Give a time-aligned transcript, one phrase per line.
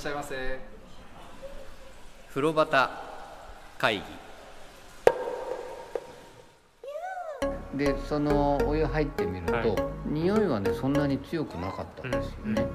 [0.00, 0.58] しゃいませ。
[2.30, 2.88] 風呂端
[3.76, 4.02] 会議。
[7.76, 9.76] でそのお湯入ってみると、はい。
[10.06, 12.66] 匂いはねそんなに強くなかったんですよね、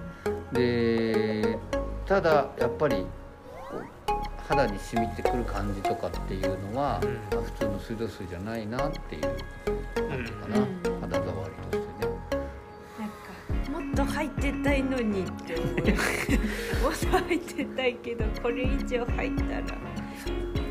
[0.53, 1.57] で
[2.06, 3.06] ただやっぱり
[4.47, 7.13] 肌に染みてくる感じとかっていうのは、うん。
[7.31, 9.21] まあ普通の水道水じゃないなっていう
[9.96, 11.01] 感じかな、うん。
[11.01, 11.85] 肌触りとして
[14.15, 15.75] 入ってたいのにって思う。
[15.75, 19.63] もっと入ってたいけどこれ以上入ったら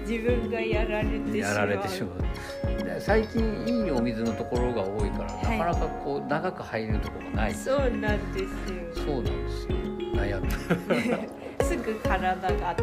[0.07, 1.37] 自分がやられてしまう。
[1.37, 2.85] やられてしまう。
[2.85, 5.59] で最近いいお水のところが多いから、はい。
[5.59, 9.05] なかなかこう長く入るところがないそうなんですよ。
[9.07, 9.77] そうなんですよ。
[10.15, 10.51] 悩み
[11.65, 12.77] すぐ体があっ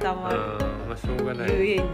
[0.00, 0.40] た温まる。
[0.40, 1.50] あーまあしょうがない。
[1.52, 1.84] ゆえにね。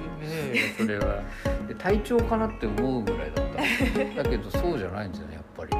[0.54, 1.20] えそれは。
[1.66, 3.46] で体調かなって思うぐらいだっ
[4.14, 4.22] た。
[4.22, 5.70] だけどそうじゃないんですよねやっぱり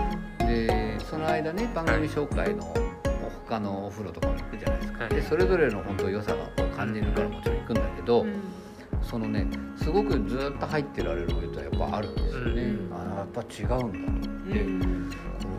[0.54, 2.72] でその間ね番組紹介の
[3.46, 5.14] 他のお風呂とかも行くじゃないですか、はい。
[5.14, 8.34] でそれぞれの本当良さがこう感じるからもちろん行くんだけど、うん。
[9.02, 12.92] そのねすごくずっと入ってられるお湯とやっぱあるんですよね、うん。
[12.94, 13.90] あやっぱ違うんだと思っ
[14.52, 15.10] て、うん。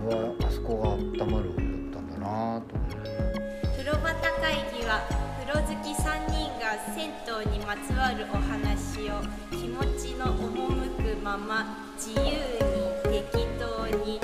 [0.05, 0.89] これはあそこが
[1.25, 2.95] 温まるお湯だったんだなと思って
[3.77, 5.03] 風呂端会議は
[5.45, 6.63] 風呂好き3人が
[6.95, 12.25] 銭湯にまつわるお話を気持ちの赴くまま自由
[13.11, 14.19] に適当に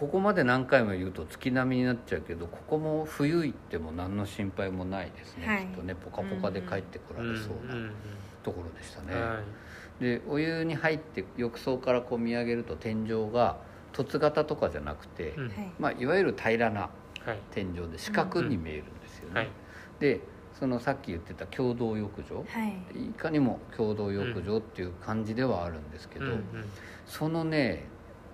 [0.00, 5.66] ここまで何回も言うと月並みになっちゃうけどここも冬行っても何の心配もないですね、はい。
[5.66, 7.92] きっとねポカポカで帰ってこられそうなうん
[8.42, 9.42] ところでしたね、は
[10.00, 10.02] い。
[10.02, 13.58] でお湯に入って浴槽からこう見上げると天井が
[13.92, 15.34] 凸型とかじゃなくて、
[15.78, 16.88] まあ、いわゆる平らな
[17.26, 17.38] はい。
[17.50, 19.50] 天井で四角に見えるんですよね、はい。
[19.98, 20.20] で
[20.58, 23.10] そのさっき言ってた共同浴場、はい。
[23.10, 26.44] いかにも共同浴場っていう感じではあるんですけど、うん。
[27.06, 27.84] そのね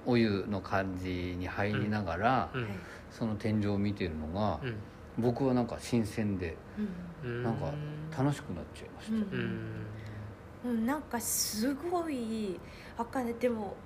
[0.06, 2.66] お湯の感じに入りながら、うん。
[3.10, 4.74] その天井を見てるのが、うん。
[5.18, 6.56] 僕はなんか新鮮で
[7.24, 7.42] うん。
[7.42, 7.72] なんか
[8.16, 9.22] 楽しくなっちゃいました、うん。
[10.64, 10.70] うん。
[10.70, 12.58] うん、なんかすごい
[12.96, 13.76] わかんないでも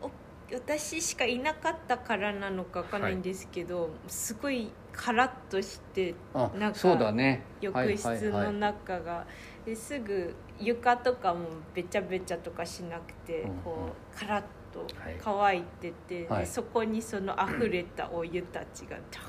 [0.00, 0.10] お
[0.54, 7.42] 私しかいなかったからなのかわかんないんですけど、すごいカラッとしてあなんかそうだね。
[7.60, 8.54] 浴室はいはいはのい。
[8.60, 9.26] 中が、
[9.64, 13.56] ですぐ床とかもべちゃべちゃとかしなくて、うんうん。
[13.62, 15.18] こうカラッとはい。
[15.22, 16.40] 乾いてて、はい。
[16.40, 19.22] でそこにその溢れたお湯たちがダー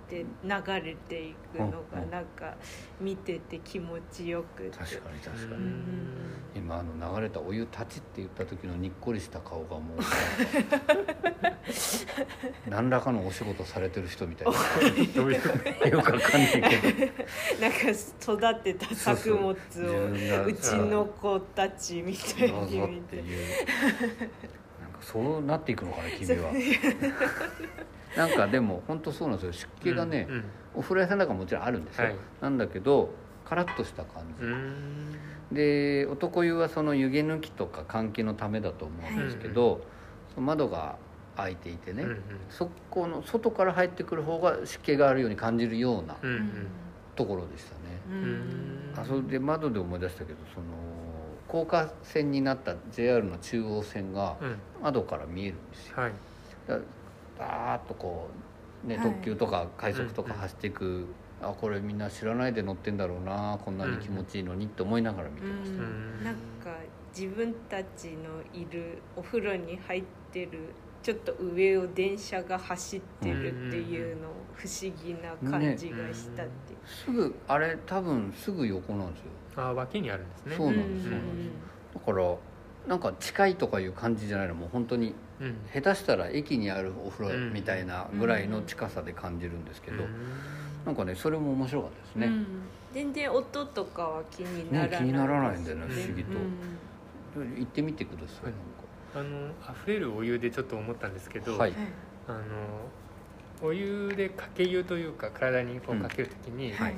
[0.00, 0.50] って流
[0.84, 2.56] れていくのがなんか
[3.00, 4.70] 見てて気持ちよくて。
[4.70, 6.42] 確かに確かに、うん。
[6.54, 9.98] 今あの流れたお湯たちって言った時のにっこりした顔がもう
[12.68, 14.54] 何らかのお仕事されてる人みたいな。
[15.88, 16.66] よくわかんないけど。
[17.60, 19.60] なんか育てた作物をそ
[20.44, 22.58] うちの子たちみたいな
[25.00, 26.50] そうなっていくのかな君は。
[28.16, 29.52] なんかでも本当そうなんですよ。
[29.52, 32.16] 湿気がね、うんお風呂屋さんだからもちろんあるんですよ、はい。
[32.40, 33.10] なんだけど
[33.44, 35.16] カラッとした感じ、うん。
[35.50, 39.80] で男湯はその湯気抜きとか換気のためだと思うんですけど、
[40.32, 40.96] その窓が
[41.36, 42.20] 開いていてね、うんうん。
[42.48, 46.50] そこの外から入ってくる方が湿気があるように感じるようなうんうん。
[47.16, 48.94] ところでしたね、うん。
[48.96, 50.66] あそれで窓で思い出したけどその
[51.50, 54.56] 高架線になった JR の中央線がうん。
[54.82, 55.94] 窓から見えるんですよ。
[55.96, 56.12] はい。
[56.66, 56.78] だ
[57.38, 58.28] ダーッとこ
[58.84, 59.10] う、ね、はい。
[59.10, 61.06] 特急とか快速とか走っていく、
[61.42, 66.24] あこれみんな知らないで乗ってんだろうなこんなに気持ちいいのにって思いながら見てました、ん。
[66.24, 66.40] なんか
[67.16, 70.72] 自分たちのいるお風呂に入ってる
[71.02, 79.26] ちょっと上を電車が走ってるっていうの不思議な感じがしたっていう、すぐあれ多分すぐ横なんですよ
[79.56, 80.56] あ脇にあるんですね。
[80.56, 81.10] そうなんですうん。
[81.10, 81.50] そうなんです。
[81.94, 82.36] だから
[82.88, 84.54] なんか近いとかいう感じじゃないの。
[84.54, 85.56] もう本当にうん。
[85.72, 90.10] 下手したら駅にあるお風呂みたいなぐらいの近さで感じるんですけど、うん。
[90.86, 92.46] なんかねそれも面白かったですね、うん。
[92.92, 94.96] 全然音とかは気にならないね。
[94.98, 96.30] 気にならないんだよね不思議と。
[97.36, 97.56] うん。
[97.56, 98.52] 行ってみてください、
[99.14, 101.70] あの溢れるお湯でちょっと思ったんですけど、はい。
[101.70, 101.78] はい
[102.28, 102.40] あの
[103.62, 106.94] お湯でかけ湯というか体にこうかけるときに、はい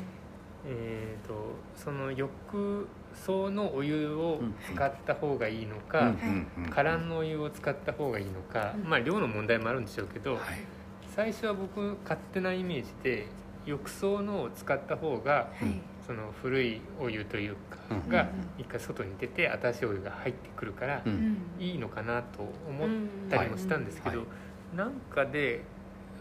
[0.65, 1.35] えー、と
[1.77, 4.41] その浴槽のお湯を
[4.73, 8.89] 使った方がいいのか、うんうんうんカランのお湯を使った方がいいのか、うん。
[8.89, 10.41] まあ量の問題もあるんでしょうけど、はい。
[11.15, 13.27] 最初は僕勝手なイメージで
[13.67, 15.81] 浴槽のを使った方がはい。
[16.07, 18.29] その古いお湯というかうんがうん。
[18.59, 21.37] 一回外に出て新しいお湯が入ってくるからうん。
[21.61, 22.89] いいのかなと思っ
[23.29, 24.77] たりもしたんですけど、はい。
[24.77, 25.63] なんかで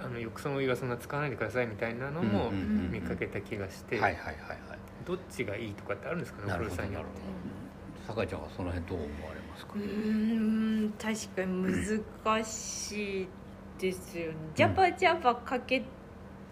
[0.03, 2.91] あの浴槽のお湯はそんな使わないでくださいみたいなのもうんうんうんうん。
[2.91, 4.79] 見かけた気がして、はいはいはいはい。
[5.05, 7.33] どっちがいいとかってあるんですかねなお風呂さんによっるほどなる
[8.07, 8.21] ほど。
[8.21, 9.73] 酒井ちゃんはその辺どう思われますか？
[9.75, 12.03] うーん確かに
[12.33, 13.27] 難しい
[13.79, 14.37] ですよね。
[14.55, 15.83] ジャバジャバかけ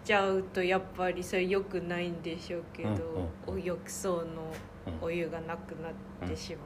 [0.04, 2.92] ちゃうとやっぱりそれ良くないんでしょうけど、う
[3.52, 4.22] んうんお浴槽の
[4.86, 4.94] うん。
[5.02, 5.90] お湯がなくな
[6.26, 6.62] ってしま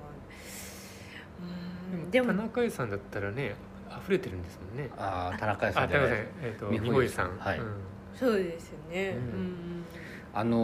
[1.97, 3.57] う、うーんて、でもでも田中湯さんだったらね
[4.05, 6.29] 溢れてるんですもんねああ田中屋さあ田中さんんじゃない？
[6.43, 7.59] えっ、と美穂湯美穂湯さん、はい。
[7.59, 7.67] うん。
[8.15, 9.23] そうですね、ううん。
[9.23, 9.85] ん
[10.35, 10.59] あの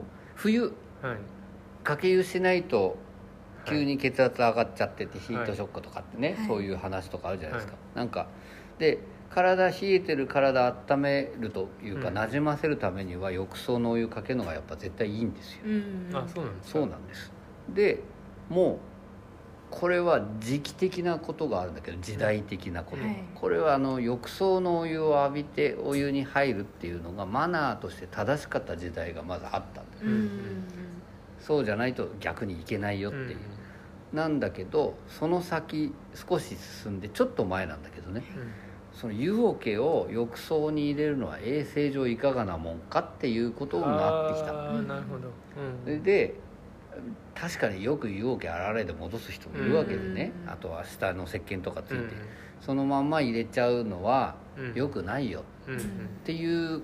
[0.00, 0.02] ー
[0.34, 0.72] 冬はい。
[1.84, 2.96] かけ湯しないと
[3.64, 6.46] 急に血圧上がっちゃっててヒートショックとかってね、はい。
[6.46, 8.28] そういう話とかあるじゃないですか、はなんか
[8.78, 8.98] で
[9.30, 12.14] 体冷えてる体温めるというか、うん。
[12.14, 16.08] なじませるためには浴槽のお湯かけるのがやっぱ絶対いいんですよ、うん。
[16.14, 16.78] あそうなんですか。
[16.80, 17.32] そうなんです。
[17.68, 18.02] で
[18.48, 18.78] もう
[19.70, 23.24] これは時期的なことがあるんだけど時代的なこと、はい。
[23.34, 30.64] これはあの浴槽のお湯を浴びてお湯に入るっていうのがマナーとして正しかった時代がまずあったんですうんうん
[31.40, 33.38] そうじゃないと逆にいけないよっていう、
[34.12, 38.24] なんだけどその先少し進んでちょっと前なんだけどね。
[38.34, 38.48] うんうん
[38.98, 45.18] その湯桶を浴槽に入れるのは衛生上いかがなもんかっていうことになってきたなるほ
[45.86, 46.34] ど、で
[47.40, 50.50] 確かによく湯桶洗われで戻す人もいるわけでね、うん。
[50.50, 52.10] あとは下の石鹸とかついて、うん
[52.60, 54.74] そのまんま入れちゃうのはうん。
[54.74, 55.76] 良くないよっ
[56.24, 56.82] ていう。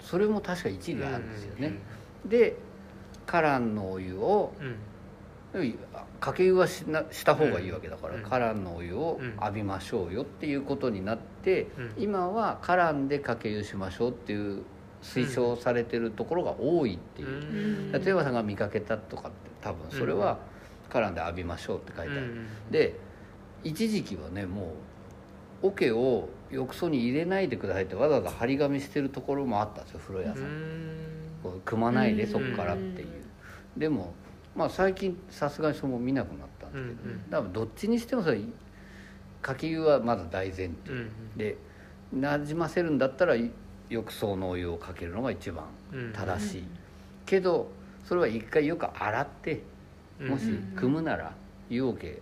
[0.00, 1.78] それも確か一理あるんですよね、
[2.24, 2.56] で
[3.26, 4.54] カランのお湯を
[6.20, 8.22] かけ湯はしなした方がいいわけだから、うん。
[8.22, 9.34] カランのお湯をうん。
[9.36, 11.92] 浴びましょうよっていうことになって、うん。
[11.98, 14.62] 今はカランでかけ湯しましょうっていう
[15.02, 17.28] 推奨されてるところが多いっていう。
[17.28, 17.92] う、ん。
[17.92, 20.38] 例えばさんが見かけたとかって多分それは
[20.88, 22.98] カランで浴びましょうって書いてある、うんで
[23.62, 24.72] 一時期はねも
[25.62, 30.96] う桶を浴槽に入れないでくださいってわざわざ張り紙してるところもあったんですよ風呂屋さん、うん。
[31.42, 33.08] こう組まないでうんそこからっていう。
[33.76, 34.14] でも
[34.56, 37.20] まあ最近さすがにそれも見なくなったんですけど、うんうん。
[37.30, 38.40] 多分どっちにしてもそれ
[39.42, 40.72] かけ湯はまず大前提。
[40.88, 41.58] うんで
[42.14, 43.36] なじませるんだったら
[43.88, 46.64] 浴槽のお湯をかけるのが一番うん正しい、
[47.26, 47.70] けど
[48.04, 49.62] それは一回よく洗って
[50.20, 51.32] もしうん組むなら
[51.68, 52.20] 湯桶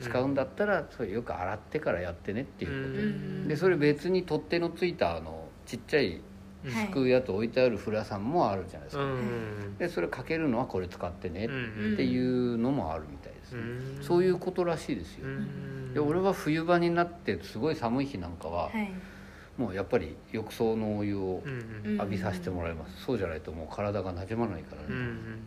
[0.00, 2.96] 使うんだったらそれよく洗ってからやってねっていうこと。
[2.96, 3.48] で,、ん。
[3.48, 6.20] でそれ別に取っ手のついたあのちっちゃい
[6.64, 9.76] はいすくうやつ置いてある風呂屋さんもあるじゃないですか、うん。
[9.78, 14.02] でそれかけるのはこれ使ってねうんっていうのもあるみたいですね、うん。
[14.02, 15.94] そういうことらしいですよ、うん。
[15.94, 18.92] で俺は冬場になってすごい寒い日なんかは、はい
[19.62, 21.40] もうやっぱり浴槽のお湯を
[21.84, 25.38] 浴びさせてもらいます、そうじゃないともう体がなじまないからね、うんうん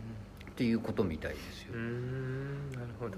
[0.50, 3.16] っていうことみたいですよ、うんなるほど。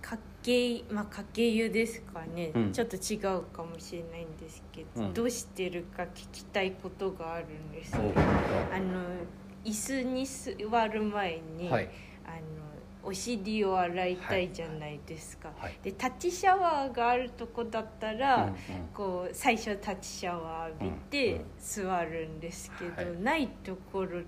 [0.00, 2.72] かけまあかけ湯ですかね、うん。
[2.72, 5.12] ちょっと違うかもしれないんですけど、うん。
[5.12, 7.92] どうしてるか聞きたいことがあるんです。
[7.92, 9.02] けどおうあの
[9.62, 11.90] 椅子に座る前に、はい。
[12.24, 12.73] あの
[13.04, 15.78] お尻を洗いたいじゃないですか、はい。
[15.82, 18.54] で立ちシャワーがあるとこだったら、うんうん。
[18.94, 21.44] こう最初立ちシャワー浴びうんてうん。
[21.60, 23.20] 座るんですけど、はい。
[23.20, 24.20] ないところ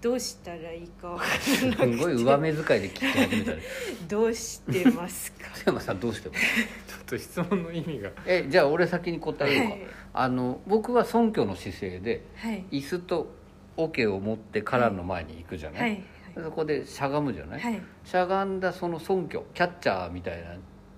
[0.00, 1.96] どうしたらいいかわからすなくて。
[1.96, 3.58] ごい上目遣いで聞き始めたね。
[4.08, 5.50] どうしてますか？
[5.54, 6.40] 津 山さんどうしてます？
[6.88, 8.10] ちょっと質問の意味が。
[8.26, 9.80] えじゃあ俺先に答えようか、はい。
[10.12, 12.64] あの僕は尊虚の姿勢ではい。
[12.70, 13.30] 椅子と
[13.76, 16.02] 桶を持ってカランの前に行くじゃない、はい
[16.34, 17.82] そこでしゃがむじゃない、はい。
[18.04, 20.56] しゃがんだその尊虚キャッチャーみたいな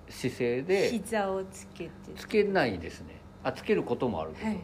[0.08, 1.90] 姿勢で膝をつけて。
[2.16, 3.16] つけないですね。
[3.42, 4.60] あつけることもあるけど、はい。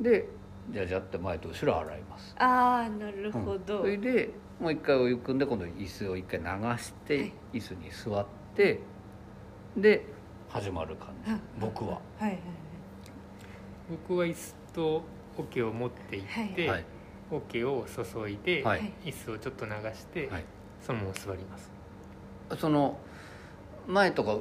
[0.00, 0.28] で
[0.70, 2.34] じゃあじゃって前と後ろ洗います。
[2.38, 4.30] ああなるほど、それで
[4.60, 6.46] もう一回お湯汲んで今度椅子を一回流
[6.78, 7.32] して、はい。
[7.54, 8.80] 椅子に座って
[9.76, 10.06] で
[10.48, 11.32] 始まる感じ。
[11.32, 12.00] あ僕は。
[12.18, 12.38] はいはい
[13.90, 15.02] 僕は椅子と
[15.36, 16.84] 桶を持って行って、はい
[17.30, 18.92] 桶を注いで、はい。
[19.04, 20.44] 椅子をちょっと流して、はい。
[20.80, 21.70] そのまま座ります。
[22.58, 22.98] その
[23.86, 24.36] 前とか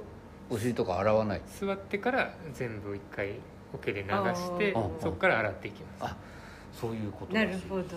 [0.50, 1.42] お尻とか洗わない？
[1.60, 3.36] 座ってから全部一回
[3.74, 5.02] 桶で流してあー。
[5.02, 6.12] そこから洗っていきます。
[6.12, 6.18] あ
[6.72, 7.62] そういうことならしい。
[7.62, 7.88] るほど、うん。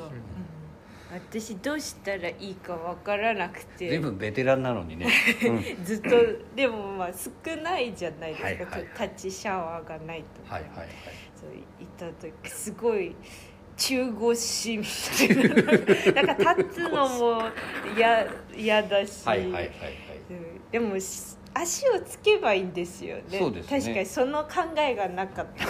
[1.12, 3.88] 私どうしたらいいかわからなくて。
[3.88, 5.06] 随分ベテランなのにね、
[5.78, 5.84] うん。
[5.84, 6.10] ずっと
[6.54, 9.08] でもまあ少ないじゃないですか、はいはいはい。
[9.08, 10.88] 立ちシャワーがないとか、はいはいはい。
[11.34, 11.50] そう
[11.82, 13.14] いた時すごい
[13.76, 16.22] 中腰みたいな。
[16.22, 17.42] なんか立つのも
[17.96, 19.70] 嫌嫌だし、はいはいはいはい。
[20.30, 23.22] うんでもし足をつけばいいんですよね。
[23.38, 23.80] そうですね。
[23.80, 25.66] 確かにその考えがなかった。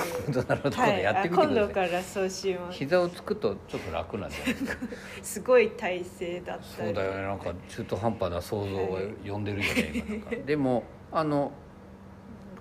[1.28, 2.78] 今度からそうします。
[2.78, 4.76] 膝をつくとちょっと楽なんじゃないですか。
[5.22, 6.88] すごい体勢だったり。
[6.88, 7.22] そうだよね。
[7.22, 10.30] なんか中途半端な想像を呼んでるよね、今なんか。
[10.44, 10.82] でも
[11.12, 11.52] あの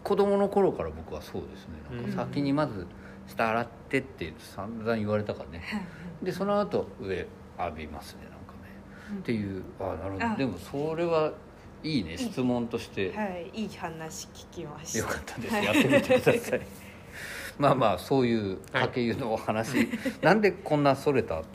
[0.04, 2.02] 子供の頃から僕はそうですね。
[2.04, 2.86] なんか先にまず
[3.28, 5.64] 下洗ってって散々言われたからね。
[6.22, 7.28] でその後上
[7.60, 10.26] 浴びますねなんかね、っていうあなるほど。
[10.26, 10.36] あ。
[10.36, 11.32] でもそれは
[11.84, 13.12] いいね質問として。
[13.14, 15.00] はいいい話聞きました。
[15.00, 15.56] よかったです。
[15.56, 16.62] やってみてください。
[17.58, 19.88] まあまあそういう家計湯のお話、
[20.22, 21.54] なんでこんなそれた確か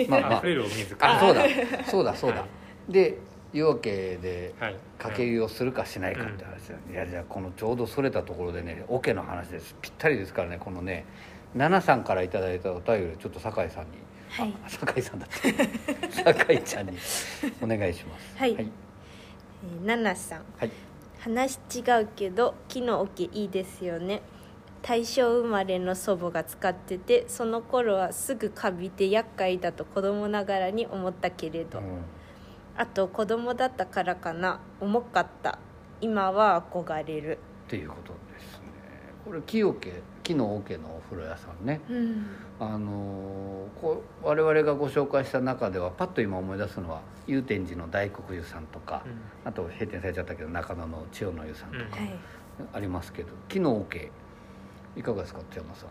[0.00, 0.38] に、まあまあ。
[0.38, 1.44] 溢れるお水かあ そうだ。
[1.84, 2.46] そうだそうだ、は
[2.88, 3.18] で
[3.56, 4.76] 夜明けではい。
[4.98, 9.74] かけ湯をするかしないかって話だよ、いやじゃあこのちょうどそれたところでね桶の話です。
[9.80, 11.04] ぴったりですからねこのね
[11.52, 13.90] 奈々さんからいただいたお便りちょっと酒井さんに、
[14.30, 14.54] はい。
[14.64, 15.54] あ酒井さんだって
[16.24, 16.98] 酒井ちゃんに
[17.62, 18.36] お願いします。
[18.38, 18.54] はい。
[18.54, 20.44] はい、えーナナさん。
[20.58, 20.70] はい。
[21.20, 24.22] 話違うけど木の桶いいですよね。
[24.82, 31.84] 大正生まれの祖母が使っててその頃はすぐカビて厄介だと子供ながらに思ったけれど、うん
[32.78, 34.60] あと子供だったからかな。
[34.80, 35.58] 重かった。
[36.00, 37.38] 今は憧れる。
[37.66, 38.66] っていうことですね。
[39.24, 41.80] これ木桶木の桶のお風呂屋さんね。
[41.88, 42.26] うん。
[42.60, 49.02] あのーこう我々がご紹介した中ではパッと今思い出すのは祐天寺の大黒湯さんとか、
[49.44, 52.14] あと閉店されちゃったけど中野の千代の湯さんとかはい。
[52.72, 54.10] ありますけど木の桶
[54.96, 55.88] いかがですか津山さん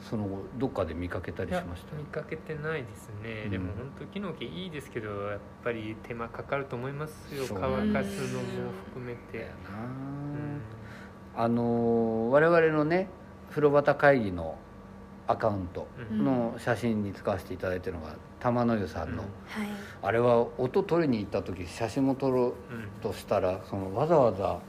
[0.00, 1.96] その後どっかで見かけたりしました？
[1.96, 3.50] 見かけてないですね、うん。
[3.50, 7.44] でも本当木の毛いいですけどやっぱり手間かかると思いますよ。
[7.48, 7.58] 乾
[7.92, 9.50] かすのも含めて。
[9.68, 10.60] うん。
[11.36, 13.08] あのー我々のね
[13.50, 14.56] 風呂端会議の
[15.26, 16.24] アカウントうん。
[16.24, 19.28] の写真に使わせていただいてるのが玉の湯さんの、うん。
[19.28, 19.28] はい。
[20.02, 22.54] あれは音取りに行った時写真も撮ろううん。
[23.02, 24.60] としたらそのわざわざ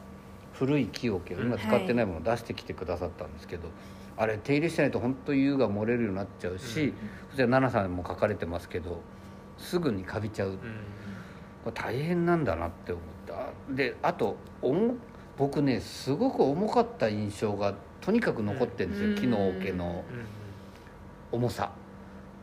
[0.53, 3.69] 古い木桶を今使ってないものを出してきてくださったんですけど、
[4.19, 6.93] あれ手入れしないと本当湯が漏れるようになっちゃうし、うん。
[7.29, 9.01] そして奈々さんも書かれてますけど
[9.57, 10.57] すぐにカビちゃう、うん。
[10.57, 10.61] こ
[11.67, 13.73] れ大変なんだなって思った。
[13.73, 14.97] であと重
[15.37, 19.15] 僕ねすごく重かった印象がとにかく残ってるんですよ、うん。
[19.15, 20.03] 木の桶の
[21.31, 21.39] うん。
[21.39, 21.71] 重さ。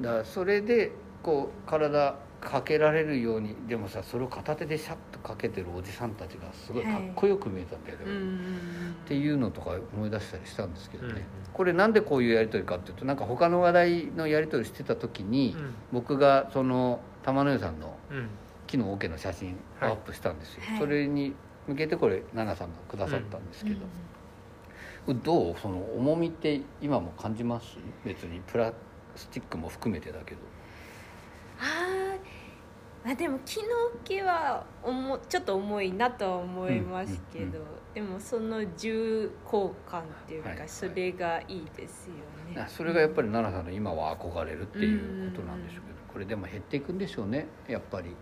[0.00, 0.92] だからそれで
[1.22, 2.16] こう体
[2.48, 11.22] かけられるようにでもさそれを片手でシャッとかけてるおじさんたちがすごいかっこよく見えたんだよね、っていうのとか思い出したりしたんですけどね、うん。
[11.52, 15.74] これなんでこういうやり取りかっていうとなんか他の話題のやり取りしてた時に、うん。
[15.92, 18.28] 僕がその玉の湯さんのうん。
[18.68, 20.78] 木の桶の写真をアップしたんですよ、はい。
[20.80, 21.34] それに
[21.68, 25.54] 向けてこれ奈々さんがくださったんですけど、どう？
[25.62, 27.76] その重みって今も感じます？
[28.04, 28.72] 別にプラ
[29.14, 30.40] スチックも含めてだけど
[33.06, 33.68] あでも木の
[34.02, 37.60] 桶は重ちょっと重いなとは思いますけど、うんうん
[37.96, 40.68] でもその重厚感っていうか、はいはい。
[40.68, 42.60] それがいいですよね。
[42.60, 48.14] あそれがやっぱり奈々さんの今は憧れるっていうことなんでしょうけどこれでも減っていくんでしょうねやっぱり。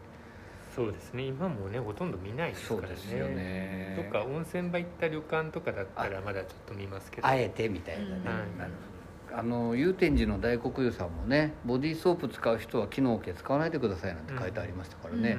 [0.77, 1.25] そうですね。
[1.25, 2.87] 今もねほとんど見ないですからね。
[2.87, 3.95] そうですよね。
[3.97, 7.27] どっか温泉場行った旅館とかだったらまだちょっと見ますけど。
[7.27, 8.23] あえてみたいなね、うん。
[8.23, 8.94] なるほど
[9.37, 15.39] あの祐天寺の大黒湯さんもねボディーソープ使う人は木の桶使わないでくださいなんて書いてありましたからね、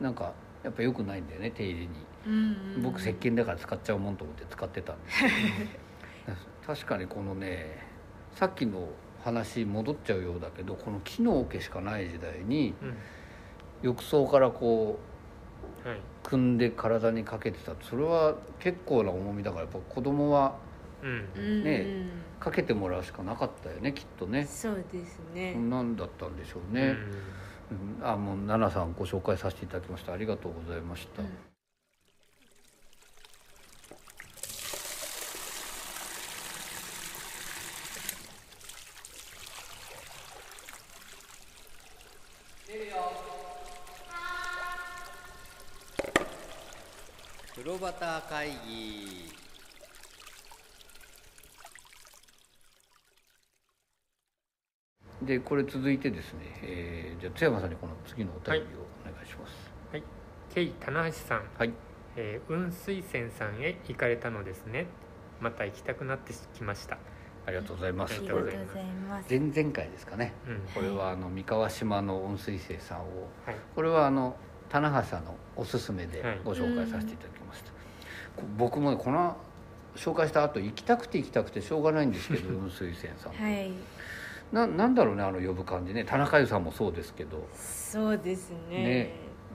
[0.00, 1.88] なんかやっぱ良くないんだよね手入れに。
[2.26, 6.36] うん僕石鹸だから使っちゃうもんと思って使ってたんですけど
[6.74, 7.78] 確かにこのね
[8.32, 8.88] さっきの
[9.22, 12.88] 話戻っちゃうようだけどこの木の桶しかない時代にうん。
[12.88, 12.94] うん
[13.82, 14.98] 浴槽からこ
[15.84, 15.98] うはい。
[16.22, 17.72] 組んで体にかけてた。
[17.82, 20.56] それは結構な重みだからやっぱ子供は
[21.06, 21.28] うん。
[21.36, 21.64] うん。
[21.64, 22.08] ね
[22.40, 24.44] かけてもらうしかなかったよねきっとね。
[24.44, 26.96] そうですね、何だったんでしょうね、
[28.00, 28.06] うん。
[28.06, 30.12] あもう奈々さんご紹介させていただきました。
[30.12, 31.28] ありがとうございました、うん。
[47.54, 49.05] 風呂端会議
[55.26, 59.52] でこれ続いてですね、えーじゃあ津山さんにこの次のお便りをお願いします。
[59.92, 60.02] はい。
[60.54, 61.72] ケイ棚橋さん、はい、
[62.16, 64.86] えー雲水泉さんへ行かれたのですね。
[65.40, 66.98] また行きたくなってきました。
[67.46, 68.14] ありがとうございます。
[68.14, 68.58] ありがとうござい
[69.08, 69.26] ます。
[69.30, 70.32] 前々回ですかね。
[70.48, 70.60] うん。
[70.74, 73.02] これはあの三河島の温水生さんを
[73.44, 73.56] はい。
[73.74, 74.36] これはあの
[74.68, 76.40] 棚橋さんのおすすめではい。
[76.44, 77.70] ご紹介させていただきました、
[78.36, 79.36] こ僕もねこの
[79.96, 83.72] 紹介した後行きたくて行きたくてしょうがないんですけど 雲水泉さん、はい
[84.52, 86.04] ななんだろうねあの呼ぶ感じね。
[86.04, 87.46] 田中湯さんもそうですけど。
[87.54, 88.78] そうですね。
[88.82, 89.10] ね。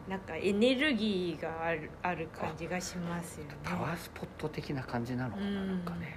[0.09, 3.57] なんかエネルギーがあるある感じがしますよね。
[3.63, 5.67] パワースポット的な感じなのかな,、うん。
[5.67, 6.15] なんかね。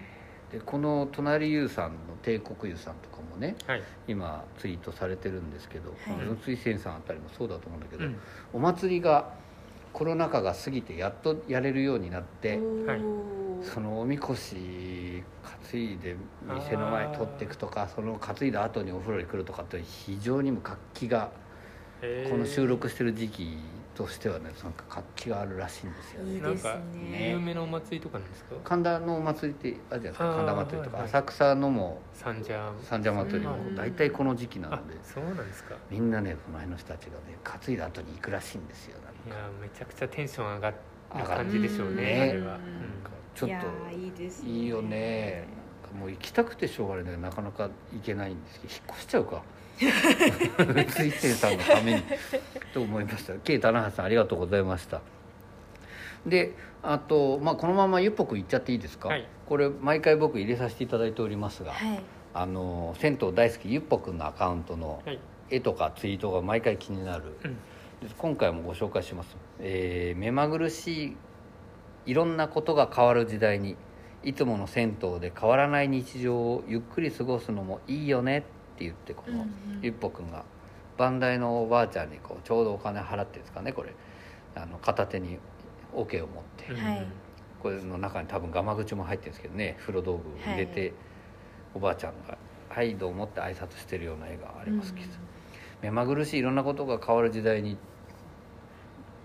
[0.50, 3.82] でこの隣湯さんの帝国湯さんとかもねはい。
[4.08, 5.98] 今ツイートされてるんですけど、はい。
[6.44, 8.18] 水泉さんあたりもそうだと思うんだけど、うん。
[8.52, 9.32] お祭りが
[9.94, 12.58] コロナ禍が過ぎてやっとやれるようになって、
[13.62, 15.22] そのおみこし
[15.70, 21.30] 担いで店の前に取っていくとかその担いだ後にお風呂に来るとかって非常にも活気が
[22.28, 23.56] この収録してる時期
[23.94, 26.34] としてはねなんか活気があるらしいんですよね。
[26.34, 28.56] いいですなんかね有名なお祭りとかなんですか？
[28.64, 31.06] 神田のお祭りってあるじゃないですか神田祭りとか、はい。
[31.06, 33.74] はい浅草のも三社三社祭りもうん。
[33.76, 35.76] 大体この時期なあのでそうなんですか。
[35.88, 40.76] みんなねその辺の人たちがね担いだ後に行くらしいんですよいやめちゃくちゃテンション上がる
[41.14, 42.60] 上がる感じでしょうねねあれは、うん。
[43.34, 45.44] ちょっいやーいいですといいよね。
[45.98, 49.42] もう行きたくてしょうがないんだけどなかなか行けないんですけど引っ越しちゃうか。
[49.78, 52.02] 水星さんのために。
[52.72, 53.34] と思いました。
[53.34, 55.00] K 棚橋さんありがとうございました。
[56.26, 59.26] であと、まあ、このままゆっぽく行っちゃっていいですか、はい。
[59.46, 62.02] これ毎回僕入れさせていただいておりますが、はい。
[62.34, 65.18] あの銭湯大好きゆっぽくんのアカウントのはい。
[65.50, 67.52] 絵とかツイートが毎回気になる、うん。
[67.52, 67.58] で
[68.18, 71.16] 今回もご紹介します、えー目まぐるしい
[72.06, 73.76] いろんなことが変わる時代に
[74.22, 78.42] いつもの銭湯で変わらない日常をゆっくり過ごすのもいいよねっ
[78.76, 79.46] て言ってこの
[79.80, 80.44] ゆっぽくんが
[80.98, 83.94] バンダイのおばあちゃんにこうちょうどお金払ってるんですかねこれ。
[84.54, 85.38] あの片手に
[85.92, 86.66] 桶を持って、
[87.60, 90.92] これの中に多分ガマ口も入ってるんですけどね風呂道具を入れて、はい。
[91.74, 95.12] おばあちゃんが「はいどうも」って挨拶してるような絵がありますけど、うん
[95.84, 97.76] 目まぐるしいいろんなことが変わる時代に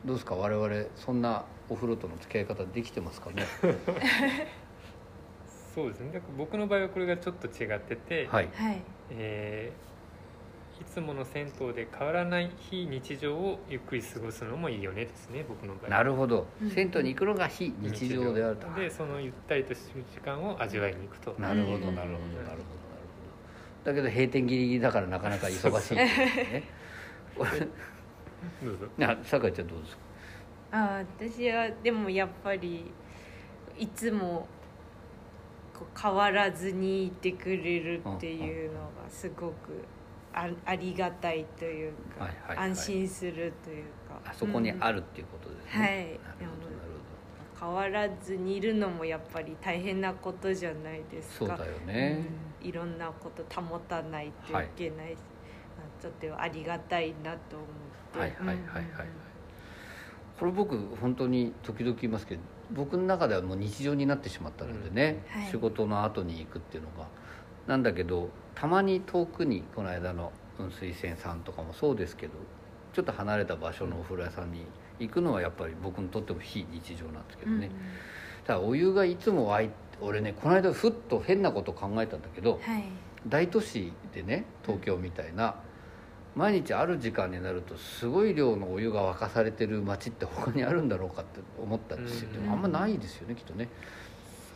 [0.06, 0.36] どうですか？
[0.36, 3.44] 我々そんなお風呂との付き合い方できてますかね？
[5.76, 6.12] そうですね。
[6.12, 8.50] だから僕の場合はこれがちょっと違ってて、はい。
[8.54, 8.82] はい。
[9.12, 9.90] えー
[10.80, 15.90] いつもの銭湯で変わらない非日常をゆっくり過ごすのもいいよねですね僕の場合。
[15.92, 16.70] なるほど、うん。
[16.72, 18.74] 銭湯に行くのが非日常であると。
[18.80, 21.36] でそのゆったりとした時間を味わいに行くと。
[21.38, 21.80] なるほど。
[21.80, 21.92] なるほど。
[21.92, 22.14] なるほど。
[22.14, 22.18] なる
[22.52, 22.60] ほど。
[23.84, 26.64] だけど閉店ギリギリだからなかなか忙しいね。
[27.38, 27.50] 俺
[28.64, 30.02] どうぞな酒井ちゃんどうですか？
[30.72, 32.92] あー私はでもやっぱり
[33.78, 34.48] いつも
[35.74, 39.84] こう変わらずにいてくれるっていうのがすごく
[40.34, 42.70] あありがたいというか、はいはいはい。
[42.70, 44.20] 安心するというか。
[44.26, 45.90] あそこにある、るっていうことですね、はい。
[45.90, 46.90] なるほどなる
[47.60, 51.46] 変わらずにいるのもやっぱり大変なことじゃないですか。
[51.46, 52.26] ほどそうだよね、
[52.62, 52.68] うん。
[52.68, 55.18] いろんなこと保たないといけないし、
[55.78, 57.66] まあちょっとありがたいなと思
[58.10, 58.20] って。
[58.20, 58.66] はいはいはいはい。
[58.66, 58.86] はいうん。
[60.40, 62.42] これ僕本当に時々言いますけど
[62.72, 65.42] 僕の中ではもう日常になってしまったのでね、うん。
[65.42, 65.52] はい。
[65.52, 67.08] 仕事の後に行くっていうのが。
[67.68, 72.34] なんだけどたまに遠くにこの間の雲水泉さんとかもそうですけど
[72.94, 74.66] ちょっと離れた場所のお風呂屋さんに
[75.00, 77.70] 行くのはやっぱり僕にとっても非日常なんですけどね、
[78.46, 82.84] ただお湯がいつも沸いて俺ねこの間ふっと変なこと考えたんだけど、はい。
[83.28, 85.56] 大都市でね東京みたいな
[86.36, 92.34] 毎日ある時間になるとすごい量のお湯が沸かされてる街って他にあるんだろうかって思ったんですよ、うん。
[92.34, 93.68] でもあんまないですよねきっとね。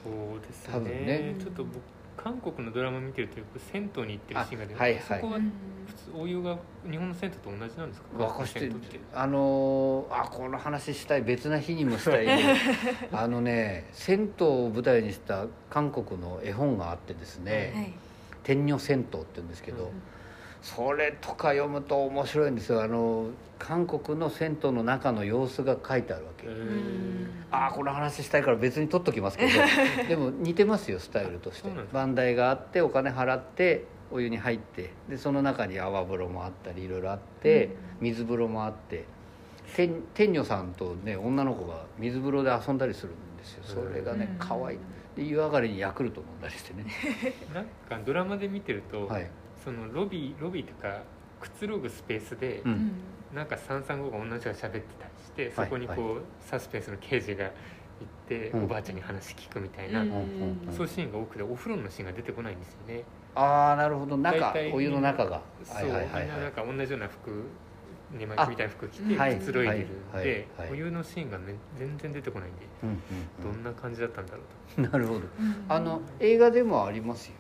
[0.04, 1.36] そうです多分ね。
[1.40, 1.82] ちょっと僕
[2.16, 5.02] 韓国のドラマ見てるとよく銭湯に行ってるシーンが出てあはいはい。
[5.02, 5.52] そこはうん
[5.88, 6.58] 普通お湯が
[6.90, 8.08] 日本の銭湯と同じなんですか？
[8.18, 8.72] 沸かして。
[9.14, 12.56] あのーあこの話したい別な日にもしたいね。
[13.12, 17.94] あのね銭湯を舞台にした韓国の絵本があってですね「はい。
[18.44, 19.90] 天女銭湯」って言うんですけど、うん
[20.63, 22.82] それとか読むと面白いんですよ。
[22.82, 23.28] あの
[23.60, 26.47] 韓国の銭湯の中の様子が書いてあるわけ。
[27.52, 29.52] ああこの話したいから別に取っときますけど。
[30.08, 31.69] でも似てますよスタイルとして。
[31.91, 39.04] 番台があってお金払ってお湯に入ってでその中に泡風呂もあったりいろいろあって、水風呂もあって。
[39.76, 43.63] 天天女さんとね女の子が水風呂で遊んだりするんですよ。
[43.65, 44.38] それがねうん。
[44.39, 44.78] 可愛い。
[45.15, 46.86] で湯上がりにヤクルト飲んだりしてね。
[47.54, 49.30] なんかドラマで見てると、はい、
[49.63, 51.02] そのロビーロビーとか
[51.39, 52.91] くつろぐスペースで、うん。
[53.34, 54.80] なんか三三五が同じが喋ってたり
[55.26, 55.69] してそはい。
[55.69, 57.52] こにこう、サスペンスの刑事が行っ
[58.28, 58.63] て、うん。
[58.65, 60.10] おばあちゃんに話聞くみたいな、うん。
[60.10, 60.15] うん
[60.67, 63.04] うんそういうシーンが多くてお風呂のシーンが出てこないんですよね、
[63.36, 64.17] ああなるほど。
[64.17, 65.41] 中お湯の中が。
[65.63, 67.43] そう、はいはいはいみんななんはいか同じような服
[68.12, 69.38] 寝巻きみたいな服着てはい。
[69.38, 70.23] くつろいでるんはい。
[70.23, 70.67] で、はい。
[70.69, 70.80] はい。
[70.80, 74.39] お湯のシーンが、ね、全然出てこないんで、うんうんどんな感じだったんだろ
[74.78, 75.19] ううん なるほど。
[75.19, 75.65] うん。
[75.67, 77.34] あの映画でもありますよ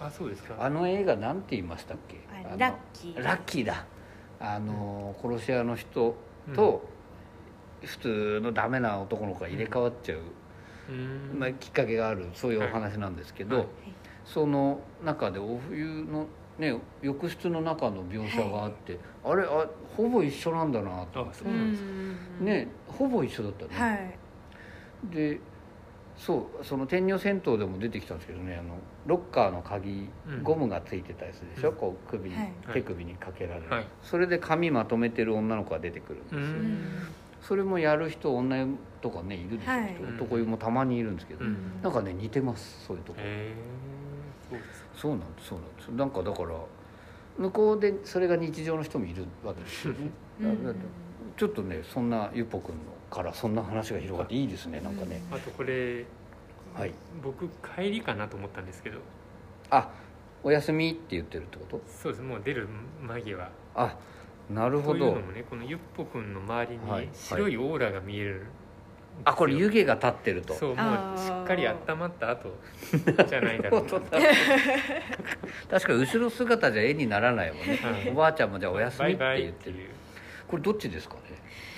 [0.00, 0.56] あそうですか。
[0.58, 2.20] あの映画なんて言いましたっけ？
[2.32, 3.22] あのあラッキー。
[3.22, 3.84] ラッキーだ。
[4.40, 6.16] あの殺し屋の人
[6.54, 6.88] と
[7.82, 10.20] 普通のダメな男の子が入れ替わっちゃう、
[10.88, 11.38] うん。
[11.38, 13.66] まあ、きっかけがあるそういうお話なんですけど、はい。
[14.24, 16.26] その中でお冬の
[16.58, 21.20] ね浴室の中の描写があって、あれあほぼ一緒なんだなと。
[21.22, 21.44] 思って
[22.42, 24.16] ねほぼ一緒だったね、はい。
[25.14, 25.40] で
[26.20, 30.42] そうその天女戦闘でも出てきたんですけどねあのロッカーの鍵、うん。
[30.42, 31.76] ゴムがついてたやつでしょ、うん。
[31.76, 32.52] こう首に、はい。
[32.74, 33.86] 手首にかけられる、はい。
[34.02, 36.66] それで髪まとめてる女の子が出てくるんですうよ、うん。
[36.74, 36.82] ん
[37.40, 38.66] それもやる人女湯
[39.00, 39.96] とかねいるでしょ、はい。
[40.18, 41.56] 男湯もたまにいるんですけど、うん。
[41.82, 43.54] なんかね似てますそういうとこ、へえ
[44.50, 44.88] そうですか。
[44.94, 45.88] そうなんですそうなんです。
[45.88, 46.50] なんかだから
[47.38, 50.10] 向こうでそれが日常の人もいるわけですよね。
[50.42, 50.76] うん。
[51.38, 52.80] ちょっとねそんなゆっぽくんの
[53.10, 56.04] からそんな話が広がっていいですねなんかね、あとこれ
[56.76, 56.92] はい。
[57.22, 58.98] 僕帰りかなと思ったんですけど。
[59.70, 59.90] あ
[60.42, 61.80] お休みって言ってるってこと？
[61.86, 62.68] そうですもう出る
[63.02, 63.50] 間際。
[63.74, 63.96] あ
[64.48, 64.98] なるほど。
[64.98, 68.52] というのもねこのゆっぽくんの周りはいに白いオーラが見えるんですよ。
[69.24, 70.54] あこれ湯気が立ってると。
[70.54, 72.54] そうもうしっかり温まった後
[73.28, 73.82] じゃないだろう
[75.68, 78.10] 確かに後ろ姿じゃ絵にならないもんね、はい。
[78.10, 79.76] おばあちゃんもじゃあお休みって言ってる。
[80.48, 81.20] これどっちですかね？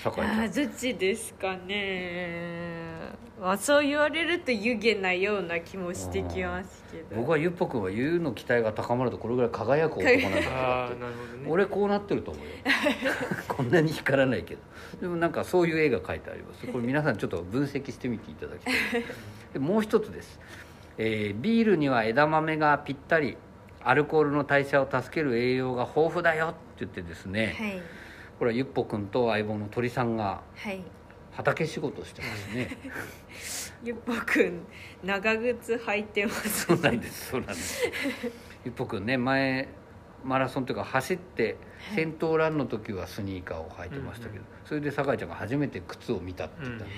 [0.02, 3.12] 酒井ちゃんあーどっちですかね。
[3.40, 7.20] まあそう言われると湯気なような気もしてきますけど。
[7.20, 10.50] 僕はゆっぽくんは湯の期待が高まるとこれぐらい輝く男なんだあなって。
[10.50, 11.46] あなるほどね。
[11.48, 12.50] 俺こうなってると思うよ。
[13.46, 14.60] こんなに光らないけど。
[15.00, 16.66] でもなんかそういう絵が描いてあります。
[16.66, 18.74] これ皆さんちょっと分析してみていただきたい。
[19.54, 20.40] でもう一つです、
[20.98, 23.36] えービールには枝豆がぴったり。
[23.84, 27.82] アルコールの代謝を助ける栄養が豊富だよって言ってですね、はい
[28.42, 30.83] これはゆっぽくんと相棒の鳥さんがはい。
[31.31, 32.76] 畑仕事をしてますね。
[33.85, 34.62] ゆっぽくん
[35.05, 37.85] 長靴履いてますそうなんですそうなんです。
[38.64, 39.68] ゆっぽくんね前
[40.24, 41.94] マラソンというか走ってはい。
[41.98, 46.90] 先頭ランの時はスニーカーを履いてましたけど、うんそれで酒井ちゃんが初めて靴を見たって言った、うん。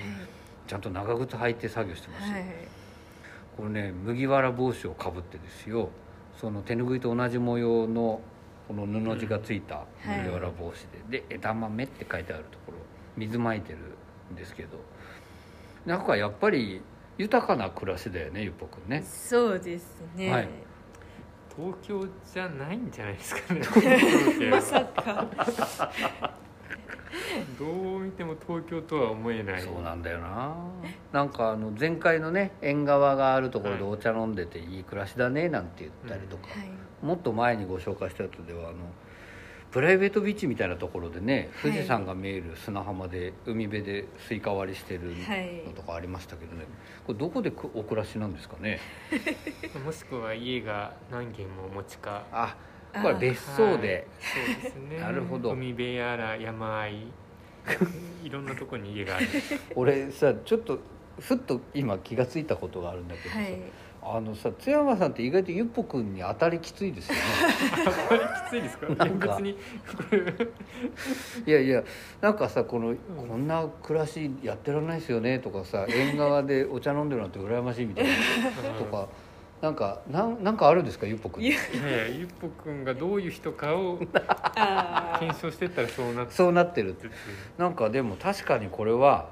[0.65, 2.45] ちゃんと長靴履いて作業してますよ、はい。
[3.55, 5.89] これね麦わら帽子をかぶってですよ。
[6.41, 8.19] その手ぬぐいと同じ模様の
[8.67, 12.77] この布地がついた麦わら帽子で、で枝豆って書いてあるところ。
[13.17, 13.79] 水まいてる
[14.33, 14.77] んですけど。
[15.85, 16.81] なんかやっぱり
[17.17, 19.03] 豊かな暮らしだよねゆっぽくんね。
[19.03, 20.49] そうですね、はい。
[21.55, 23.61] 東京じゃないんじゃないですかね。
[24.49, 25.27] まさか。
[27.57, 27.65] ど
[27.97, 29.61] う見ても東京とは思えない。
[29.61, 30.55] そうなんだよな。
[31.13, 38.77] なんかあの前回のね縁側があるところでお茶飲んでていい暮らしだねなんて言ったりとか、はいもっと前にご紹介したやつではあの
[39.71, 41.71] プライベートビーチみたいなところでねはい。
[41.71, 46.65] 富士山が見える砂浜で海辺でスイカ割りしてるはいのとかありましたけどね。
[47.05, 48.79] これどこでくお暮らしなんですかね？
[49.83, 52.23] もしくは家が何軒もお持ちか。
[52.31, 52.55] あ
[53.01, 53.79] これ別荘で、はい。
[54.55, 54.99] そうですね。
[55.01, 55.51] なるほど。
[55.51, 57.07] 海辺やら山あい。
[58.23, 59.27] いろんなとこに家がある。
[59.75, 60.79] 俺さちょっと
[61.19, 63.59] ふっと今気が付いたことがあるんだけどさ、はい
[64.07, 67.21] あのさ津山さんって意外とゆっぽくんに当たりきついですよね。
[68.09, 68.87] あれきついですか？
[68.93, 69.27] なんか。
[69.29, 69.57] 別に。
[71.45, 71.83] いやいや
[72.21, 72.95] なんかさこの、
[73.29, 78.11] こんな暮らしやってらんないですよねとかさ縁側でお茶飲んでるなんて羨ましいみたいな。
[78.77, 79.07] とか
[79.61, 81.43] なんかなんなんかあるんですかゆっぽくん。
[81.43, 83.99] ゆいやゆっぽくんがどういう人かを
[84.55, 87.05] あ検証してったらそうなってそうなってるって。
[87.05, 87.11] る
[87.57, 89.29] なんかでも確かにこれは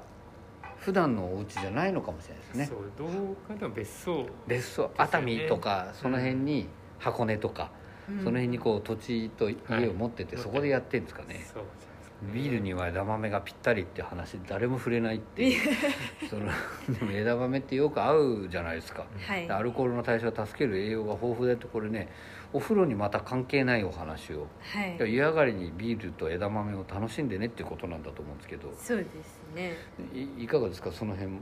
[0.84, 2.66] 普段のお家じゃないのかもしれないですね。
[2.66, 4.26] そうどうかでも別荘。
[4.46, 6.68] 別荘熱海とかその辺に
[6.98, 12.32] 箱根とか、ーその辺にこう土地と家を持ってて、はいそこでやってるんですかね、そうじゃないですかね。
[12.34, 15.60] ビールには枝豆がぴったりって話誰も触れないっていう。
[16.28, 16.50] その
[16.98, 19.50] でも枝豆ってよく合うじゃないですか、はい。
[19.50, 22.10] アルコールの代謝を助ける栄養が豊富でってこれね
[22.52, 24.48] お風呂にまた関係ないお話を。
[24.60, 25.12] はい。
[25.12, 28.70] 湯上がりにビールと枝豆を楽しんでねっていうことなんだと思うんですけど。
[28.76, 29.74] そうですね。
[30.12, 30.90] いいかがですか？
[30.92, 31.40] その辺も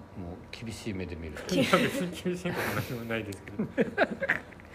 [0.51, 1.55] 厳しい目で見ると。
[1.55, 3.69] いや別に厳しいこと何もないですけど。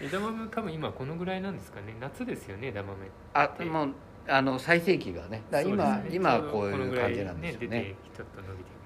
[0.00, 1.94] 枝豆も多分今このぐらいなんですかね。
[2.00, 2.94] 夏ですよね枝豆
[3.34, 3.94] あもう
[4.28, 5.42] あの最盛期がね。
[5.64, 6.08] 今、ね。
[6.12, 7.68] 今はこういう感じなんですよね。
[7.68, 8.78] 出てちょっと伸びて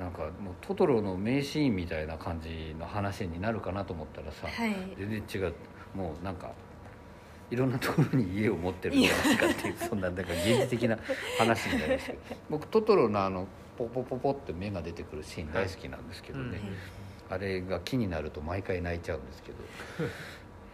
[0.00, 4.74] なんかもうトトロの名シーンみたいな感じの話になるかなと思ったらさ、はい。
[4.98, 5.54] 全然違う。
[5.94, 6.50] もうなんか
[7.50, 10.98] いろんなところに家を持ってる話かっていうそんななんか現実的な
[11.38, 12.18] 話みたいですけど。
[12.50, 16.60] 僕トトロのあのポポポポって目が出てくるシーン大好きなんですけどね、はい
[17.30, 19.56] あれが気になると毎回泣いちゃうんですけど。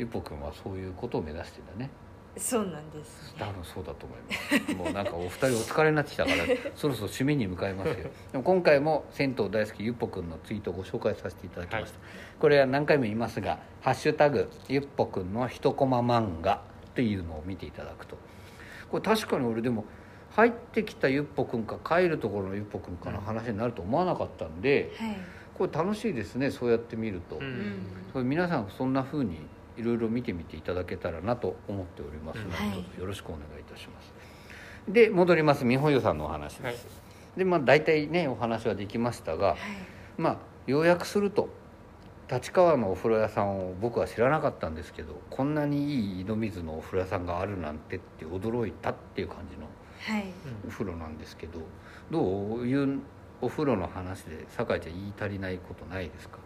[0.01, 1.91] ゆっぽくんはそういうことを目指してんだね
[2.37, 4.75] そうなんです多分そうだと思います。
[4.75, 6.45] もうなんかお二人お疲れになってきたから
[6.77, 8.11] そろそろ締めに向かいますよ。
[8.33, 11.99] でも今回も銭湯大好きゆっぽくんのツイートをご紹介させていただきました、
[12.39, 18.17] これは何回も言いますが「ハッシュタグゆっぽくんの一コマ漫画」っていうのを見ていただくと。
[18.91, 19.85] これ確かに俺でも
[20.31, 25.17] 入ってきたゆっぽくんか帰るところのゆっぽくんかの話になると思わなかったんではい。
[25.55, 27.83] これ楽しいですねそうやって見ると、うん。
[28.13, 32.71] これ皆さんそんな風にいろいろ見てみていただけたらなと思っておりますので、はい。
[32.71, 34.13] どうぞよろしくお願いいたします。
[34.89, 35.65] で戻ります。
[35.65, 36.77] 美穂湯さんのお話です、はい。
[37.37, 39.59] でまあ大体ねお話はできましたがはい。
[40.19, 41.49] まあ要約すると
[42.31, 49.67] 立川のお風呂屋さんを僕は知らなかったんですけどこんなにいい井戸水のお風呂屋さんがあるなんてって驚いたっていう感じの
[50.17, 50.27] はい。
[50.67, 51.61] お風呂なんですけど
[52.11, 53.01] どういう
[53.43, 56.39] お風呂の話で酒井ちゃん言い足りないことないですか？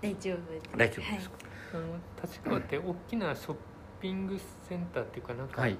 [0.00, 0.70] 大丈夫です。
[0.76, 1.36] 大丈夫ですか？
[1.72, 1.82] あの
[2.22, 3.56] 立川って大きなショッ
[4.00, 5.76] ピングセンターっていうかなんか、はい。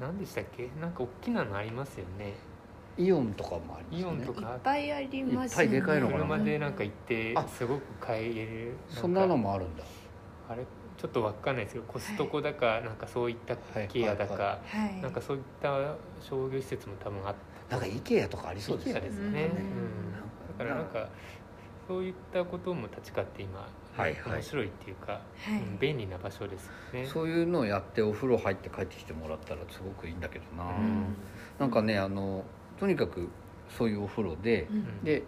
[0.00, 0.68] 何でしたっけ？
[0.80, 2.34] なんか大きなのありますよね。
[2.96, 4.00] イオンとかもありますね。
[4.00, 4.40] イオンとか。
[4.40, 6.18] いっぱいありますいっぱいでかいのかな。
[6.20, 7.46] 車でなんか行ってあ。
[7.46, 8.76] すごく買える。
[8.88, 9.84] そんなのももあるんだ。
[10.48, 10.64] あれ？
[10.96, 13.88] ちょっとわかんないですけどコストコだか、なんかそういったはい。
[13.88, 14.78] ケアだか、はい。
[14.78, 17.34] はいなんかそういった商業施設も多分あっ
[17.70, 19.00] なんか IKEA とかありそうですね。
[19.00, 19.56] ですよね、うん。
[19.56, 21.08] うんだからなんか
[21.86, 23.68] そういったことも立川って今、
[24.00, 24.32] はいはい。
[24.34, 25.20] 面白いっていうか、は
[25.58, 25.62] い。
[25.62, 27.06] うん便利な場所ですよね。
[27.06, 31.14] そういうのをやってお風呂入って帰ってきてもらったらすごくいいんだけどな、うん。
[31.58, 32.44] なんかねあの
[32.78, 33.28] とにかく
[33.68, 35.04] そういうお風呂で、うん。
[35.04, 35.22] で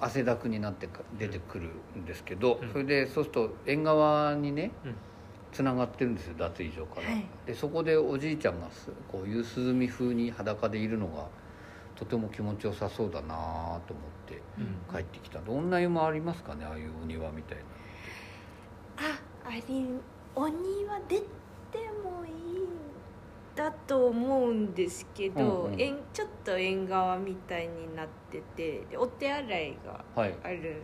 [0.00, 2.72] 汗だくになってか出てくるんですけど、うん。
[2.72, 4.94] それでそうすると縁側にねうん。
[5.50, 7.24] つながってるんですよ脱衣所から、はい。
[7.46, 11.26] でそこでおじいちゃんがすこう夕涼み風に裸でいるのが
[11.98, 13.80] とても気持ちよさそうだなと思っ
[14.26, 14.94] てうん。
[14.94, 15.40] 帰ってきた。
[15.40, 17.64] どんな湯もありますかねああいうお庭みたいな。
[19.08, 19.86] ああり
[20.34, 21.24] お庭出て
[22.04, 22.68] もいいん
[23.56, 25.80] だと思うんですけど、うんうん。
[25.80, 30.34] えんちょっと縁側みたいになっててでお手洗いがはい。
[30.44, 30.82] ある。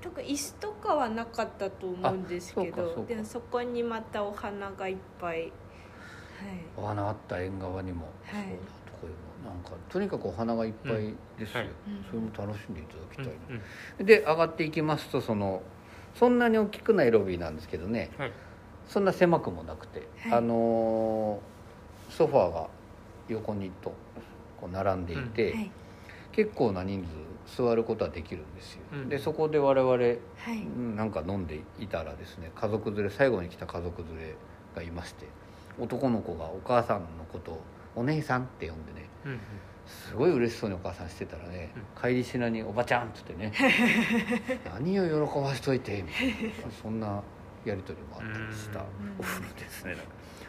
[0.00, 5.42] 特に椅子とかはなかったと思うんですけどでもそこにまたお花がいっぱい。
[5.42, 5.50] はい。
[6.76, 8.44] お花あった縁側にも、はい。
[8.44, 8.75] そうだ
[9.46, 11.68] なんかとにかくお花がいっぱいですよ、はい。
[12.10, 13.60] それも楽しんでいただきたいな、うん
[14.00, 14.06] うん。
[14.06, 15.62] で上がっていきますとその
[16.14, 18.10] そんなに大きくないロビーなんですけどね。
[18.18, 18.32] はい。
[18.88, 20.32] そんな狭くもなくて、はい。
[20.32, 22.68] あのーソファーが
[23.28, 23.92] 横にと
[24.60, 25.70] こう並んでいて、はい。
[26.32, 27.04] 結構な人
[27.46, 29.08] 数座ることはできるんですよ、うん。
[29.08, 30.16] でそこで我々はい。
[30.76, 34.34] うんなんか飲んでいたらですね家族連れ最後に来た家族連れ
[34.74, 35.26] がいまして
[35.78, 37.60] 男の子がお母さんのことを
[37.96, 39.38] 「お姉さん」って呼んでねうんうん。
[39.86, 43.52] すごい嬉しそうにお母さんしてたらね、帰りしなに「おばちゃん」っつってね
[44.74, 46.32] 「何を喜ばしといて」みたいな。
[46.82, 47.22] そんな
[47.64, 48.84] やり取りもあったりした。
[49.18, 49.96] お風呂ですね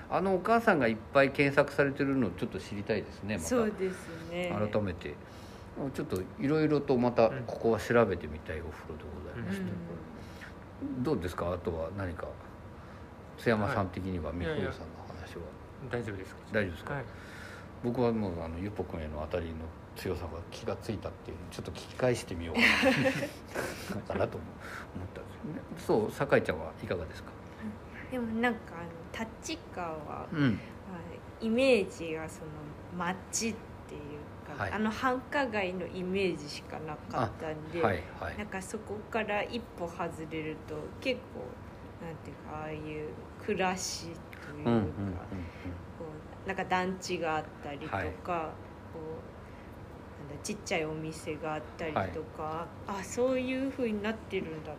[0.10, 3.48] あのお母さんがいっぱい検索されてるのちょっと知りたいですねまた。
[3.50, 4.56] そうですね。
[4.72, 5.14] 改めて。
[5.94, 9.66] ちょっといろいろとまたここは調べてみたいお風呂でございました、
[11.04, 11.52] どうですか？
[11.54, 12.26] あとは何か？
[13.38, 14.72] 津山さん的には美穂さんの
[15.08, 15.44] 話は。
[15.92, 16.34] 大丈夫です。
[16.34, 17.04] か大丈夫ですか、はい
[17.84, 19.56] 僕はもうあのゆっぽくんへの当たりの
[19.96, 22.62] 強さが気がついたっていうちょっと聞き返してみようか
[23.96, 24.02] な。
[24.14, 25.62] かなと思ったんですよね。
[25.78, 27.32] そう酒井ちゃんはいかがですか？
[28.12, 30.42] でもなんかあの立川は、うん。
[30.42, 30.60] まあ
[31.40, 32.48] イメージがその
[32.98, 33.56] 街っ
[33.88, 34.72] ていうか、はい。
[34.72, 38.38] あの繁華街のイメージしかなかったんで、はいはい。
[38.38, 41.42] なんかそこから一歩外れると結構
[42.06, 43.10] なんていうかああいう
[43.46, 44.90] 暮らしというか、うんうんうんこ
[45.34, 45.87] う
[46.48, 48.12] なんか団地があったりとか、はい。
[48.94, 49.00] こ
[50.24, 52.00] うなんだちっちゃいお店があったりと
[52.38, 54.78] か、あそういう風になってるんだと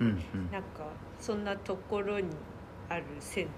[0.00, 0.50] うん思って、うんうん。
[0.50, 0.84] なんか
[1.20, 2.26] そんなところに
[2.88, 3.48] ある銭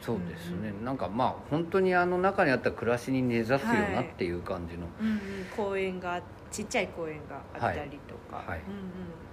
[0.00, 5.14] そうですね、うんなんかまあ本当にあの中にあった暮らしに根ざすよなっていう感じの、湯、うん。
[5.40, 8.48] うん、公園がちっちゃい公園があったりとか、はい。
[8.48, 8.60] はい。
[8.68, 9.27] うんうん、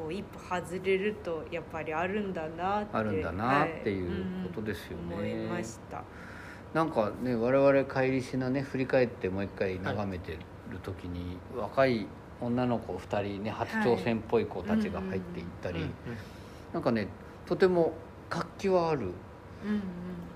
[0.00, 6.02] こう一歩外れるとやっぱりあるんだなってあるんだなっていうことですよね、はいうんうん思いました。
[6.72, 10.38] なんかね我々帰りしなね振り返ってもう一回眺めてる
[10.82, 12.06] 時に、若い
[12.40, 15.92] 女の子2人ね初挑戦っぽい子たちが入っていったり、うん
[16.72, 17.08] なんかね
[17.44, 17.92] とても
[18.30, 19.10] 活気はある。
[19.64, 19.82] うん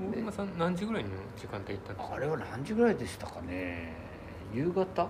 [0.05, 0.59] うん。
[0.59, 2.14] 何時ぐらいの時間帯行ったんですか？
[2.16, 3.94] あれは何時ぐらいでしたかね。
[4.53, 5.09] 夕方？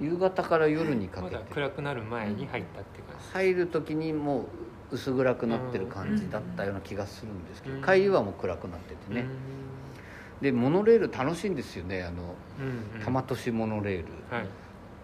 [0.00, 3.32] 夕方から夜にかまけて、だ暗くなる前に入ったっていう感じ。
[3.32, 7.82] 入る時にもう薄暗くなってる感じだったような気がするんですけど、うん。
[7.82, 9.24] 帰りはもう暗くなっててね、
[10.40, 13.04] でモノレール楽しいんですよねあのうんうん。
[13.04, 14.46] 玉都市モノレール、はい。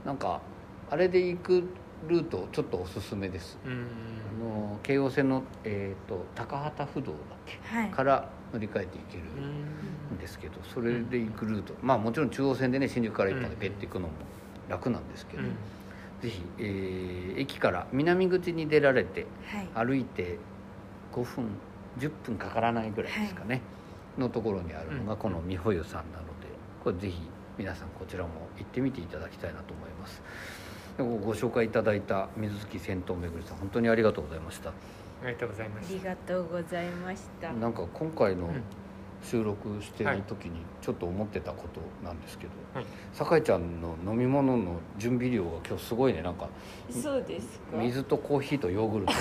[0.04, 0.40] なんか
[0.90, 1.64] あれで行く
[2.08, 3.58] ルートちょっとおすすめです。
[3.64, 7.58] うんあの京王線の、えー、と高畑不動だっけ？
[7.62, 7.90] はい。
[7.90, 9.24] から乗り換えていける
[10.10, 11.74] うんんですけどそれで行くルート。
[11.82, 14.14] まあもちろん中央線でね新宿から一本でうんペッて行くのも
[14.70, 15.48] 楽なんですけど、うん。
[16.22, 19.26] ぜひ、えー駅から南口に出られて
[19.74, 19.86] はい。
[19.86, 20.38] 歩いて
[21.12, 21.46] 5分
[21.98, 23.60] 10分かからないぐらいですかね、
[24.18, 25.18] のところにあるのがうん。
[25.18, 26.46] この美穂湯さんなので
[26.84, 27.20] これぜひ
[27.58, 30.22] 皆さんこちらも行ってみていただきたいなと思います。
[30.98, 34.70] でごご紹介いただいた水月銭湯巡りさん本当にありがとうございました。
[34.70, 34.72] あ
[35.26, 37.52] りがとうございまあすりがとうございました。
[37.52, 38.62] なんか今回のうん
[39.22, 42.86] 収録してる時にちょっと思ってたことなんですけど、はい。
[43.12, 46.22] 酒井ちゃんの飲み物の準備量が今日すごいね。
[46.22, 46.48] なんか
[46.90, 47.76] そうですか。
[47.76, 49.12] 水とコーヒーとヨーグルト。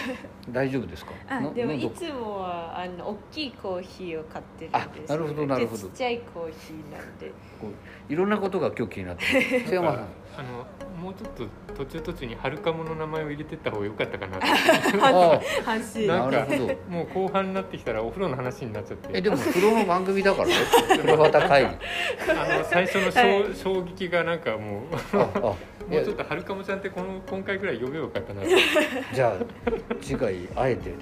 [0.52, 1.12] 大丈夫ですか？
[1.54, 5.12] でもいつもはあの大きいコーヒーを買ってるんです。
[5.12, 5.82] あなるほどなるほど。
[5.82, 7.28] でちっちゃいコーヒーなんで。
[7.60, 7.68] こ
[8.08, 9.60] ういろんなことが今日気になってる。
[9.66, 10.06] 瀬山さん
[10.38, 10.66] あの
[11.00, 14.46] もうちょっと途中途中にはるかもの名前を入れてった方が良かったかなって
[15.00, 16.74] あ反省なんかなるほど。
[16.88, 19.08] もう後半になってきたらお風呂の話になっちゃって。
[19.12, 20.54] えでも風呂の番組だからね。
[20.88, 21.70] 風呂端会議
[22.30, 25.54] あの最初の衝,、はい衝撃がなんかもうああ
[25.88, 28.42] いやもうちょっとはるかもちゃんってこの今回ぐらい呼べばよかったな
[29.14, 29.36] じゃあ
[30.00, 30.94] 次回あえて。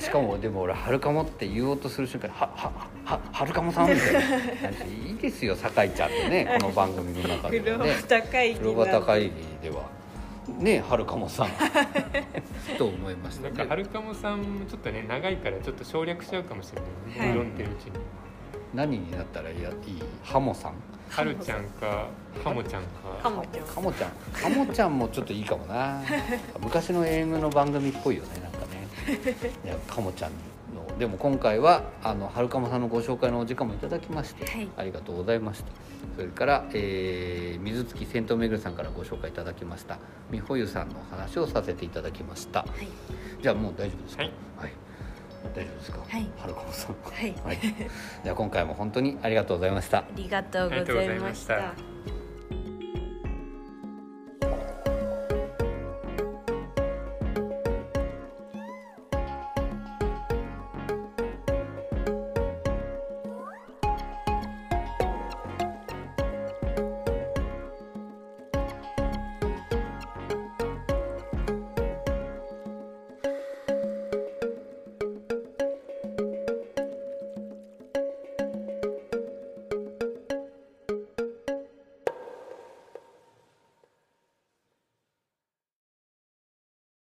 [0.00, 4.20] しかもでも俺はるかもって言おうとする瞬間にははははるかもさんみたいな。
[4.20, 9.30] 感じでいいですよ酒井ちゃんってねこの番組の中で風呂はね 端会議風呂端会議
[9.62, 9.82] では
[10.58, 11.48] ねはるかもさん。
[12.78, 13.42] と思いました。
[13.42, 16.80] ねなんかはるかもさんもちょっとね長いからちょっと省略しちゃうかもしれ
[17.12, 17.28] ない、はい。
[17.28, 17.92] 読んでるうちに。
[18.74, 19.56] 何になったらいい？
[19.56, 19.66] いい
[20.22, 20.72] ハモさん。
[21.10, 22.06] はるちゃんか
[22.42, 22.88] かもちゃんか。
[23.22, 23.62] かもちゃん。
[23.62, 24.10] カモちゃん。
[24.32, 26.02] カモちゃんもちょっといいかもな。
[26.60, 28.86] 昔の AM の番組っぽいよねなんかね。
[29.64, 30.36] いやカモちゃんの
[30.98, 34.68] でも今回はあのはるかもさんのご紹介のお時間もいただきまして、はい。
[34.76, 35.70] ありがとうございました。
[36.16, 39.98] それから、えー水月銭湯めぐるさんからご紹介いただきました
[40.30, 42.60] 美穂湯さんのお話をさせていただきました。
[42.60, 42.88] はい。
[43.42, 44.22] じゃあもう大丈夫ですか？
[44.22, 44.72] はい、はい。
[45.54, 45.98] 大丈夫ですか？
[46.08, 46.30] はい。
[46.38, 46.96] はるかもさん。
[47.04, 47.34] はい。
[47.44, 47.58] はい、
[48.24, 49.98] じゃあ今回も本当にありがとうございました。
[49.98, 51.74] ありがとうございました